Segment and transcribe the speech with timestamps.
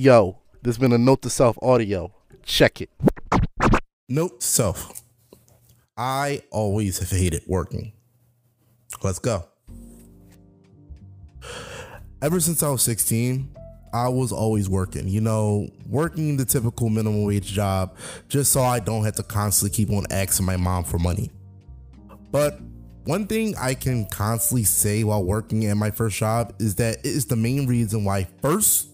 [0.00, 2.14] Yo, there's been a note to self audio.
[2.44, 2.90] Check it.
[4.08, 5.02] Note self.
[5.96, 7.94] I always have hated working.
[9.02, 9.48] Let's go.
[12.22, 13.52] Ever since I was 16,
[13.92, 17.96] I was always working, you know, working the typical minimum wage job
[18.28, 21.32] just so I don't have to constantly keep on asking my mom for money.
[22.30, 22.60] But
[23.02, 27.06] one thing I can constantly say while working at my first job is that it
[27.06, 28.88] is the main reason why, first,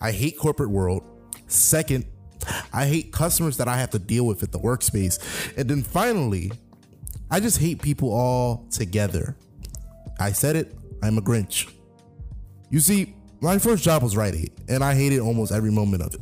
[0.00, 1.02] I hate corporate world.
[1.46, 2.06] Second,
[2.72, 5.18] I hate customers that I have to deal with at the workspace.
[5.56, 6.52] And then finally,
[7.30, 9.36] I just hate people all together.
[10.18, 11.70] I said it, I'm a Grinch.
[12.70, 16.14] You see, my first job was Rite Aid, and I hated almost every moment of
[16.14, 16.20] it.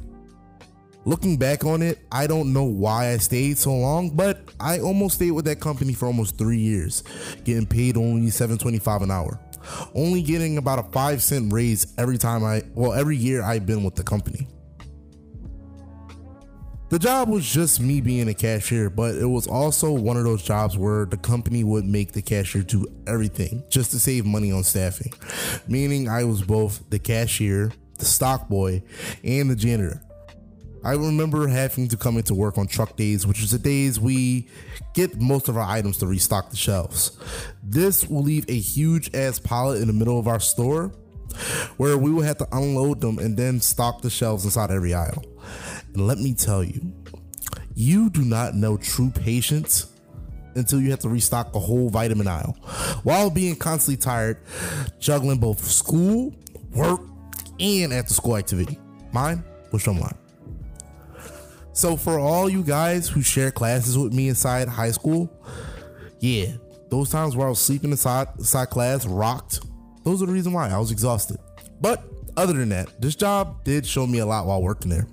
[1.06, 5.16] Looking back on it, I don't know why I stayed so long, but I almost
[5.16, 7.02] stayed with that company for almost three years,
[7.44, 9.38] getting paid only $7.25 an hour.
[9.94, 13.84] Only getting about a five cent raise every time I, well, every year I've been
[13.84, 14.46] with the company.
[16.90, 20.42] The job was just me being a cashier, but it was also one of those
[20.42, 24.62] jobs where the company would make the cashier do everything just to save money on
[24.62, 25.12] staffing.
[25.66, 28.84] Meaning I was both the cashier, the stock boy,
[29.24, 30.02] and the janitor.
[30.84, 34.48] I remember having to come into work on truck days, which is the days we
[34.92, 37.18] get most of our items to restock the shelves.
[37.62, 40.88] This will leave a huge ass pallet in the middle of our store
[41.78, 45.24] where we will have to unload them and then stock the shelves inside every aisle.
[45.94, 46.92] And let me tell you,
[47.74, 49.90] you do not know true patience
[50.54, 52.56] until you have to restock a whole vitamin aisle
[53.04, 54.38] while being constantly tired,
[55.00, 56.34] juggling both school,
[56.72, 57.00] work,
[57.58, 58.78] and after school activity.
[59.12, 60.16] Mine was drumline.
[61.74, 65.28] So for all you guys who share classes with me inside high school,
[66.20, 66.52] yeah,
[66.88, 69.58] those times where I was sleeping inside, inside class rocked.
[70.04, 71.38] Those are the reason why I was exhausted.
[71.80, 72.04] But
[72.36, 75.08] other than that, this job did show me a lot while working there.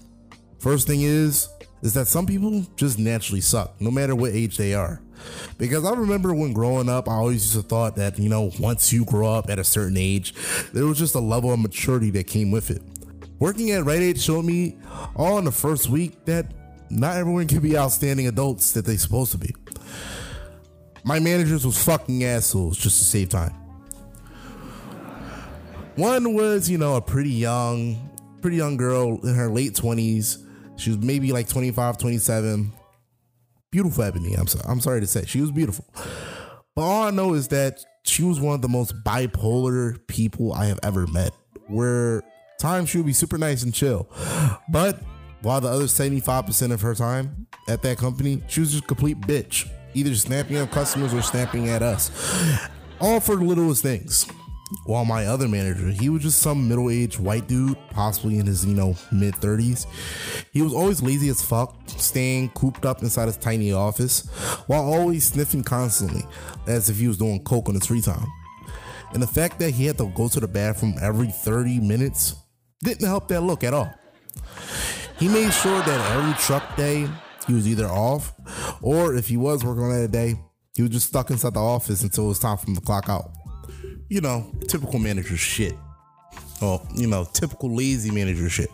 [0.60, 1.50] First thing is,
[1.82, 5.02] is that some people just naturally suck, no matter what age they are.
[5.58, 8.94] Because I remember when growing up, I always used to thought that, you know, once
[8.94, 10.36] you grow up at a certain age,
[10.74, 12.84] there was just a level of maturity that came with it.
[13.42, 14.78] Working at Rite Aid showed me
[15.16, 16.54] all in the first week that
[16.92, 19.56] not everyone can be outstanding adults that they're supposed to be.
[21.04, 23.54] My managers was fucking assholes just to save time.
[25.96, 30.46] One was, you know, a pretty young, pretty young girl in her late 20s.
[30.76, 32.72] She was maybe like 25, 27.
[33.72, 34.36] Beautiful ebony.
[34.36, 35.26] I'm sorry, I'm sorry to say.
[35.26, 35.86] She was beautiful.
[36.76, 40.66] But all I know is that she was one of the most bipolar people I
[40.66, 41.34] have ever met.
[41.68, 42.22] Where
[42.62, 44.08] times she would be super nice and chill.
[44.70, 45.02] But
[45.42, 49.20] while the other 75% of her time at that company, she was just a complete
[49.22, 49.70] bitch.
[49.94, 52.12] Either snapping at customers or snapping at us.
[53.02, 54.26] All for the littlest things.
[54.86, 58.66] While my other manager, he was just some middle aged white dude, possibly in his,
[58.66, 59.86] you know, mid 30s.
[60.54, 64.30] He was always lazy as fuck, staying cooped up inside his tiny office,
[64.68, 66.24] while always sniffing constantly,
[66.68, 68.28] as if he was doing coke on his free time.
[69.14, 72.36] And the fact that he had to go to the bathroom every 30 minutes
[72.84, 73.94] didn't help that look at all.
[75.20, 77.08] He made sure that every truck day
[77.48, 78.34] he was either off,
[78.82, 80.36] or if he was working on that day,
[80.76, 83.10] he was just stuck inside the office until it was time for him to clock
[83.10, 83.32] out
[84.12, 85.74] you know, typical manager shit.
[86.62, 88.70] Well, you know, typical lazy manager shit.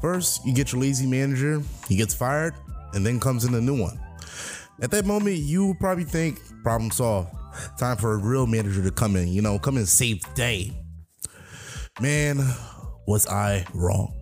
[0.00, 2.54] First, you get your lazy manager, he gets fired,
[2.92, 3.98] and then comes in a new one.
[4.80, 7.34] At that moment, you probably think, problem solved.
[7.76, 10.72] Time for a real manager to come in, you know, come and save the day.
[12.00, 12.38] Man,
[13.06, 14.14] was I wrong.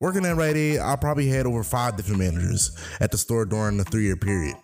[0.00, 3.76] Working at Rite Aid, I probably had over five different managers at the store during
[3.76, 4.56] the three year period.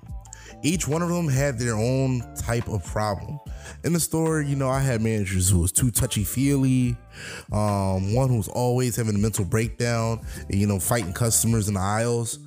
[0.63, 3.39] Each one of them had their own type of problem
[3.85, 6.97] in the store, you know, I had managers who was too touchy feely,
[7.53, 11.81] um, one who was always having a mental breakdown, you know, fighting customers in the
[11.81, 12.39] aisles.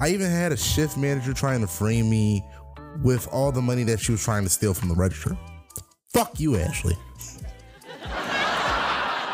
[0.00, 2.44] I even had a shift manager trying to frame me
[3.02, 5.36] with all the money that she was trying to steal from the register.
[6.12, 6.96] Fuck you, Ashley.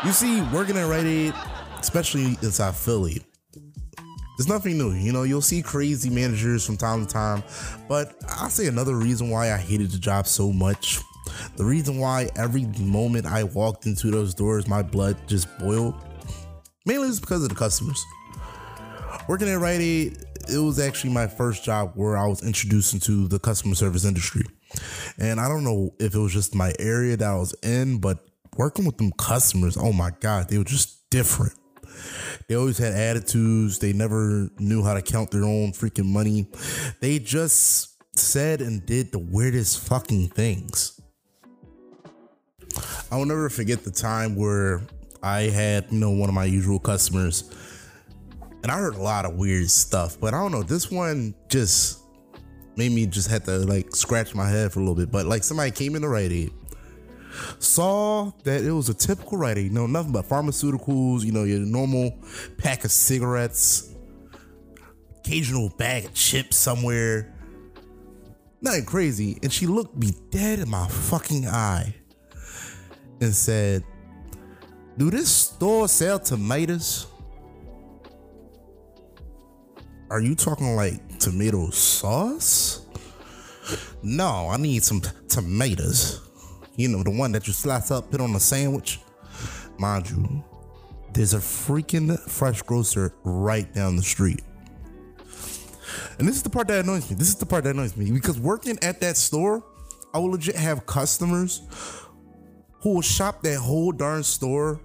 [0.05, 1.33] You see, working at Rite Aid,
[1.79, 3.21] especially inside Philly,
[4.37, 4.91] there's nothing new.
[4.91, 7.43] You know, you'll see crazy managers from time to time,
[7.87, 10.99] but I'll say another reason why I hated the job so much
[11.55, 15.95] the reason why every moment I walked into those doors, my blood just boiled,
[16.85, 18.03] mainly is because of the customers.
[19.27, 20.17] Working at Rite Aid,
[20.49, 24.43] it was actually my first job where I was introduced into the customer service industry.
[25.17, 28.26] And I don't know if it was just my area that I was in, but
[28.57, 31.53] working with them customers, oh my God, they were just different.
[32.47, 33.79] They always had attitudes.
[33.79, 36.47] They never knew how to count their own freaking money.
[37.01, 40.99] They just said and did the weirdest fucking things.
[43.11, 44.81] I will never forget the time where
[45.23, 47.49] I had, you know, one of my usual customers,
[48.63, 50.63] and I heard a lot of weird stuff, but I don't know.
[50.63, 52.01] This one just
[52.75, 55.11] made me just had to like scratch my head for a little bit.
[55.11, 56.51] But like somebody came in the Rite Aid,
[57.59, 61.59] saw that it was a typical Rite Aid, know, nothing but pharmaceuticals, you know, your
[61.59, 62.17] normal
[62.57, 63.93] pack of cigarettes,
[65.19, 67.33] occasional bag of chips somewhere.
[68.61, 69.39] Nothing crazy.
[69.43, 71.95] And she looked me dead in my fucking eye
[73.21, 73.83] and said,
[74.97, 77.07] Do this store sell tomatoes?
[80.09, 82.85] Are you talking like tomato sauce?
[84.01, 86.26] No, I need some t- tomatoes.
[86.77, 88.99] You know, the one that you slice up, put on a sandwich.
[89.79, 90.43] Mind you,
[91.11, 94.41] there's a freaking fresh grocer right down the street.
[96.19, 97.15] And this is the part that annoys me.
[97.15, 99.63] This is the part that annoys me because working at that store,
[100.13, 101.61] I will legit have customers
[102.81, 104.79] who will shop that whole darn store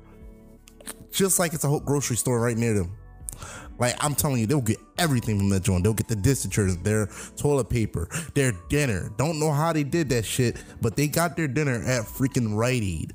[1.11, 2.97] just like it's a whole grocery store right near them.
[3.79, 5.85] Like I'm telling you, they'll get everything from that joint.
[5.85, 9.11] They'll get the dish detergent, their toilet paper, their dinner.
[9.17, 12.83] Don't know how they did that shit, but they got their dinner at freaking Rite
[12.83, 13.13] Aid.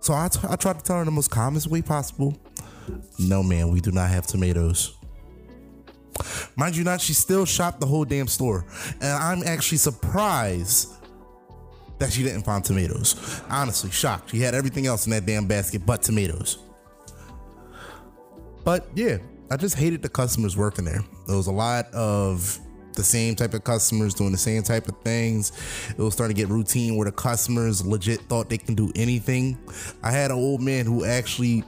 [0.00, 2.36] So I, t- I tried to tell her in the most calmest way possible.
[3.18, 4.96] No, man, we do not have tomatoes.
[6.56, 8.64] Mind you not, she still shopped the whole damn store.
[9.00, 10.92] And I'm actually surprised
[11.98, 13.42] that she didn't find tomatoes.
[13.48, 14.30] Honestly, shocked.
[14.30, 16.58] She had everything else in that damn basket but tomatoes.
[18.64, 19.18] But yeah,
[19.50, 21.02] I just hated the customers working there.
[21.26, 22.58] There was a lot of
[22.94, 25.52] the same type of customers doing the same type of things.
[25.90, 29.58] It was starting to get routine where the customers legit thought they can do anything.
[30.02, 31.64] I had an old man who actually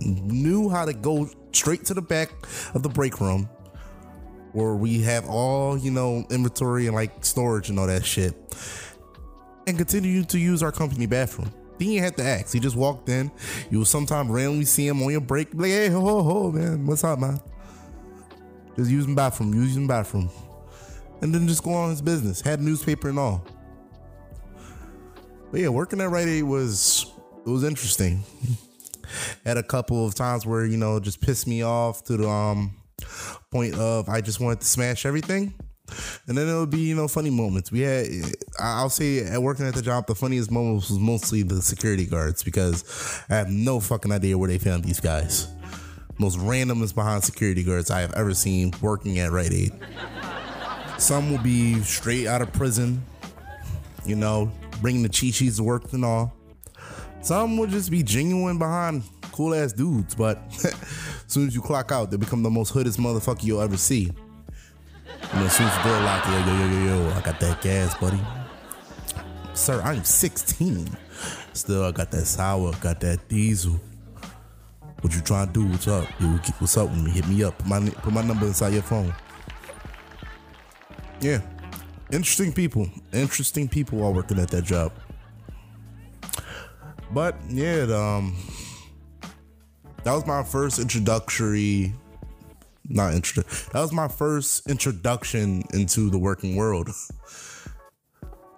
[0.00, 2.32] knew how to go straight to the back
[2.74, 3.48] of the break room
[4.52, 8.34] where we have all, you know, inventory and like storage and all that shit
[9.66, 11.52] and continue to use our company bathroom.
[11.78, 12.52] Then you had to ask.
[12.52, 13.30] He just walked in.
[13.70, 15.48] You will sometimes randomly see him on your break.
[15.52, 16.86] Like, hey, ho, ho, ho, man.
[16.86, 17.40] What's up, man?
[18.76, 20.30] Just using bathroom, using bathroom.
[21.20, 22.40] And then just go on his business.
[22.40, 23.44] Had newspaper and all.
[25.50, 27.06] But yeah, working at Rite Aid was
[27.46, 28.24] it was interesting.
[29.44, 32.74] Had a couple of times where, you know, just pissed me off to the um
[33.50, 35.54] point of I just wanted to smash everything.
[36.26, 37.70] And then it would be, you know, funny moments.
[37.70, 38.06] We had,
[38.58, 42.42] I'll say, at working at the job, the funniest moments was mostly the security guards
[42.42, 45.48] because I have no fucking idea where they found these guys.
[46.18, 49.72] Most randomest behind security guards I have ever seen working at Rite Aid.
[50.98, 53.04] Some will be straight out of prison,
[54.06, 54.50] you know,
[54.80, 56.34] bringing the cheat sheets to work and all.
[57.20, 59.02] Some will just be genuine behind
[59.36, 60.74] cool ass dudes, but as
[61.26, 64.10] soon as you clock out, they become the most hoodest motherfucker you'll ever see.
[65.32, 67.60] And as soon as the door locked, yo, yo, yo, yo, yo, I got that
[67.60, 68.20] gas, buddy.
[69.54, 70.88] Sir, I'm 16.
[71.52, 73.80] Still, I got that sour, got that diesel.
[75.00, 75.66] What you trying to do?
[75.66, 76.08] What's up?
[76.20, 76.26] Yo,
[76.58, 77.10] what's up with me?
[77.10, 77.58] Hit me up.
[77.58, 79.14] Put my, put my number inside your phone.
[81.20, 81.40] Yeah.
[82.10, 82.88] Interesting people.
[83.12, 84.92] Interesting people while working at that job.
[87.10, 88.36] But yeah, um,
[90.04, 91.92] that was my first introductory
[92.88, 93.42] not intro.
[93.72, 96.88] That was my first introduction into the working world.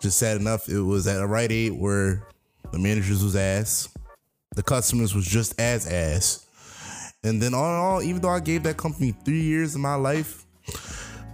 [0.01, 2.27] Just sad enough, it was at a Rite Aid where
[2.73, 3.89] the managers was ass,
[4.55, 6.47] the customers was just as ass,
[7.25, 9.97] and then all in all, even though I gave that company three years of my
[9.97, 10.45] life,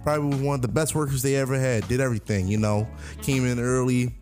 [0.03, 1.87] probably one of the best workers they ever had.
[1.87, 2.87] Did everything, you know,
[3.21, 4.15] came in early,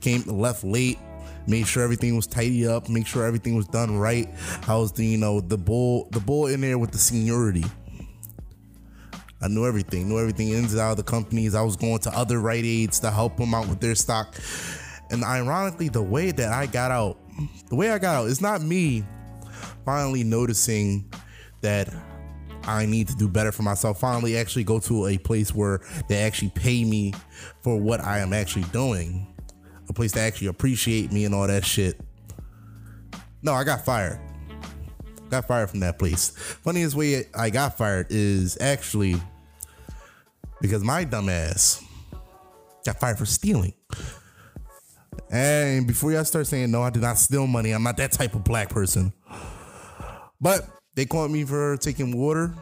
[0.00, 0.98] came left late,
[1.46, 4.28] made sure everything was tidy up, make sure everything was done right.
[4.68, 7.64] I was the you know the bull the bull in there with the seniority.
[9.46, 11.54] I knew everything, knew everything ins and out of the companies.
[11.54, 14.34] I was going to other Rite Aids to help them out with their stock.
[15.10, 17.16] And ironically, the way that I got out,
[17.68, 19.04] the way I got out, it's not me
[19.84, 21.08] finally noticing
[21.60, 21.94] that
[22.64, 24.00] I need to do better for myself.
[24.00, 27.14] Finally, actually go to a place where they actually pay me
[27.62, 29.32] for what I am actually doing,
[29.88, 32.00] a place to actually appreciate me and all that shit.
[33.42, 34.18] No, I got fired
[35.28, 36.30] got fired from that place.
[36.30, 39.20] Funniest way I got fired is actually
[40.66, 41.82] because my dumb ass
[42.84, 43.74] got fired for stealing.
[45.30, 47.72] And before y'all start saying no, I did not steal money.
[47.72, 49.12] I'm not that type of black person.
[50.40, 52.54] But they caught me for taking water.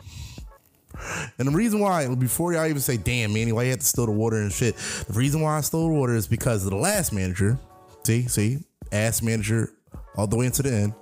[1.38, 4.06] And the reason why, before y'all even say, damn, man, why you had to steal
[4.06, 6.76] the water and shit, the reason why I stole the water is because of the
[6.76, 7.58] last manager.
[8.04, 8.58] See, see,
[8.92, 9.72] ass manager
[10.16, 10.94] all the way into the end.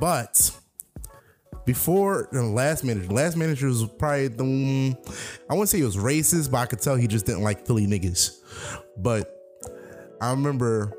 [0.00, 0.50] But
[1.66, 4.96] before the last manager, last manager was probably the
[5.50, 7.86] I wouldn't say he was racist, but I could tell he just didn't like Philly
[7.86, 8.40] niggas.
[8.96, 9.32] But
[10.20, 10.92] I remember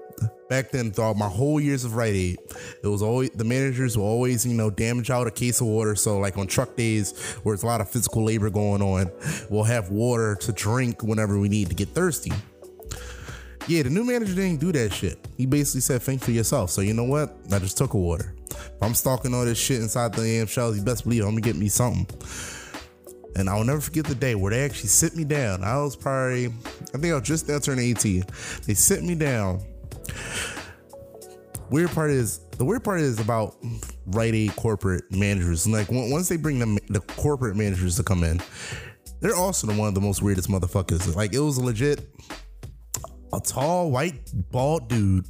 [0.49, 2.37] back then throughout my whole years of Rite Aid,
[2.83, 5.95] it was always the managers will always, you know, damage out a case of water.
[5.95, 9.09] So like on truck days where it's a lot of physical labor going on,
[9.49, 12.33] we'll have water to drink whenever we need to get thirsty.
[13.67, 15.27] Yeah, the new manager didn't do that shit.
[15.35, 16.69] He basically said, think for yourself.
[16.69, 17.35] So you know what?
[17.51, 18.33] I just took a water.
[18.49, 21.41] If I'm stalking all this shit inside the AM shells, you best believe I'm gonna
[21.41, 22.07] get me something.
[23.35, 25.65] And I'll never forget the day where they actually sit me down.
[25.65, 28.23] I was probably, I think I was just now turning 18.
[28.65, 29.61] They sit me down.
[31.69, 33.57] Weird part is, the weird part is about
[34.05, 35.67] Rite Aid corporate managers.
[35.67, 38.41] Like once they bring the, the corporate managers to come in,
[39.19, 41.13] they're also one of the most weirdest motherfuckers.
[41.15, 42.07] Like it was legit
[43.37, 45.25] a tall, white, bald dude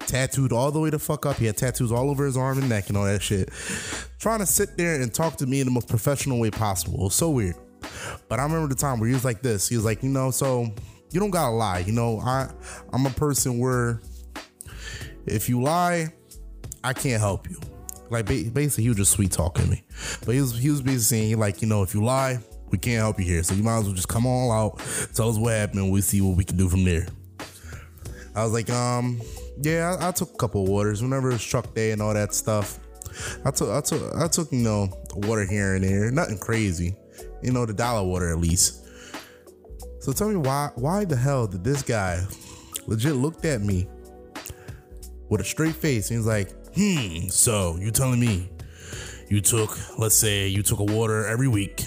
[0.00, 1.36] tattooed all the way the fuck up.
[1.36, 3.50] He had tattoos all over his arm and neck and all that shit.
[4.18, 7.00] Trying to sit there and talk to me in the most professional way possible.
[7.00, 7.56] It was so weird.
[8.28, 9.68] But I remember the time where he was like this.
[9.68, 10.66] He was like, you know, so
[11.10, 11.80] you don't gotta lie.
[11.80, 12.48] You know, I
[12.92, 14.00] I'm a person where
[15.26, 16.12] if you lie,
[16.82, 17.58] I can't help you.
[18.10, 19.84] Like basically, he was just sweet talking me.
[20.24, 22.38] But he was he was basically saying like, you know, if you lie,
[22.70, 23.42] we can't help you here.
[23.42, 24.78] So you might as well just come all out,
[25.14, 27.06] tell us what happened, we see what we can do from there.
[28.34, 29.20] I was like, um,
[29.62, 32.78] yeah, I, I took a couple waters whenever it's truck day and all that stuff.
[33.44, 36.94] I took, I took, I took, you know, water here and there, nothing crazy,
[37.42, 38.86] you know, the dollar water at least.
[40.00, 42.24] So tell me why, why the hell did this guy
[42.86, 43.88] legit looked at me
[45.28, 48.48] with a straight face and he's like, hmm, so you telling me
[49.28, 51.84] you took, let's say you took a water every week.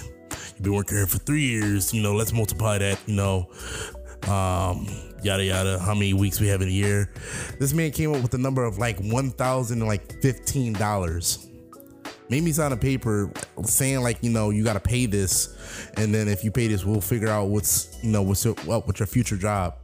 [0.59, 3.47] You've been working here for three years, you know, let's multiply that, you know,
[4.23, 4.85] um,
[5.23, 7.09] yada yada, how many weeks we have in a year.
[7.61, 11.47] This man came up with a number of like one thousand like fifteen dollars.
[12.27, 13.31] Made me sign a paper
[13.63, 16.83] saying like you know you got to pay this, and then if you pay this,
[16.83, 19.75] we'll figure out what's you know what's up with your future job.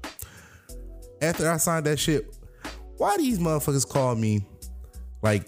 [1.22, 2.36] After I signed that shit,
[2.98, 4.46] why these motherfuckers call me
[5.22, 5.46] like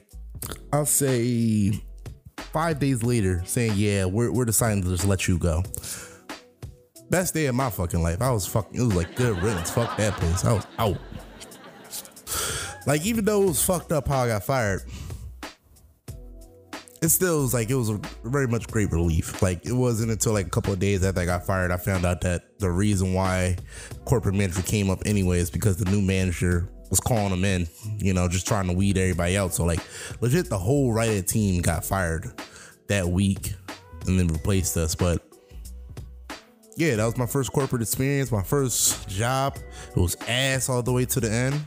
[0.72, 1.84] I'll say
[2.52, 5.64] five days later saying yeah we're we're deciding to just let you go.
[7.10, 8.22] Best day of my fucking life.
[8.22, 8.80] I was fucking.
[8.80, 9.72] It was like good riddance.
[9.72, 10.44] Fuck that place.
[10.44, 10.98] I was out.
[12.86, 14.82] Like even though it was fucked up how I got fired,
[17.02, 19.42] it still was like it was a very much great relief.
[19.42, 22.06] Like it wasn't until like a couple of days after I got fired, I found
[22.06, 23.58] out that the reason why
[24.06, 27.68] corporate manager came up anyway is because the new manager was calling them in,
[27.98, 29.54] you know, just trying to weed everybody out.
[29.54, 29.80] So like
[30.22, 32.32] legit the whole Aid team got fired
[32.88, 33.54] that week
[34.06, 34.96] and then replaced us.
[34.96, 35.22] But
[36.76, 39.58] yeah, that was my first corporate experience, my first job.
[39.90, 41.66] It was ass all the way to the end.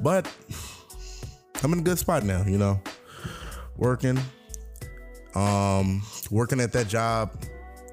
[0.00, 0.30] But
[1.62, 2.80] I'm in a good spot now, you know.
[3.76, 4.18] Working.
[5.34, 7.32] Um, working at that job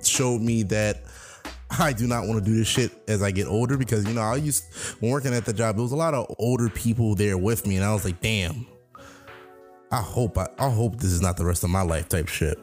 [0.03, 1.03] showed me that
[1.79, 4.21] I do not want to do this shit as I get older because you know,
[4.21, 4.65] I used
[4.99, 7.75] when working at the job, there was a lot of older people there with me,
[7.75, 8.65] and I was like, damn.
[9.89, 12.59] I hope I, I hope this is not the rest of my life type shit.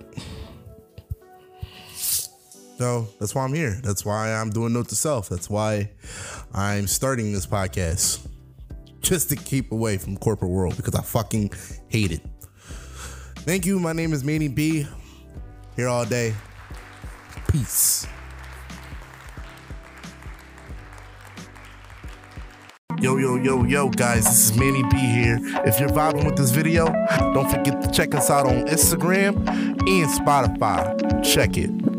[2.77, 3.81] So that's why I'm here.
[3.83, 5.29] That's why I'm doing Note to Self.
[5.29, 5.91] That's why
[6.53, 8.27] I'm starting this podcast.
[9.01, 11.53] Just to keep away from corporate world because I fucking
[11.89, 12.21] hate it.
[13.37, 13.79] Thank you.
[13.79, 14.87] My name is Manny B.
[15.77, 16.35] Here all day.
[17.49, 18.07] Peace.
[23.01, 25.39] Yo, yo, yo, yo, guys, this is Manny B here.
[25.67, 26.87] If you're vibing with this video,
[27.35, 31.25] don't forget to check us out on Instagram and Spotify.
[31.25, 31.94] Check it.